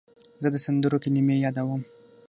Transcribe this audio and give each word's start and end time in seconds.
زه 0.41 0.47
د 0.53 0.55
سندرو 0.65 0.97
کلمې 1.03 1.35
یادوم. 1.45 1.81